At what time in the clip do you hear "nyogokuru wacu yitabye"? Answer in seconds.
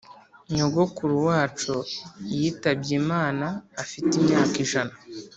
0.55-2.91